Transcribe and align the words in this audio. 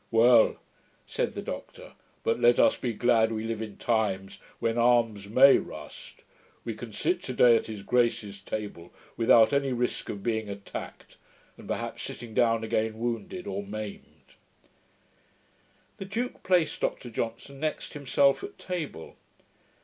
'Well,' 0.09 0.55
said 1.05 1.35
the 1.35 1.43
doctor, 1.43 1.91
'but 2.23 2.39
let 2.39 2.57
us 2.57 2.75
be 2.75 2.91
glad 2.91 3.31
we 3.31 3.43
live 3.43 3.61
in 3.61 3.77
times 3.77 4.39
when 4.57 4.75
arms 4.75 5.29
MAY 5.29 5.59
rust. 5.59 6.23
We 6.65 6.73
can 6.73 6.91
sit 6.91 7.21
to 7.21 7.33
day 7.33 7.55
at 7.55 7.67
his 7.67 7.83
grace's 7.83 8.39
table, 8.39 8.91
without 9.15 9.53
any 9.53 9.71
risk 9.73 10.09
of 10.09 10.23
being 10.23 10.49
attacked, 10.49 11.17
and 11.55 11.67
perhaps 11.67 12.01
sitting 12.01 12.33
down 12.33 12.63
again 12.63 12.97
wounded 12.97 13.45
or 13.45 13.61
maimed.' 13.61 14.33
The 15.97 16.05
duke 16.05 16.41
placed 16.41 16.81
Dr 16.81 17.11
Johnson 17.11 17.59
next 17.59 17.93
himself 17.93 18.43
at 18.43 18.57
table. 18.57 19.17